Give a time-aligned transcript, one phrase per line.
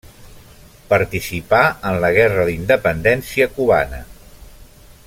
[0.93, 1.59] Participà
[1.91, 4.03] en la Guerra d'Independència cubana.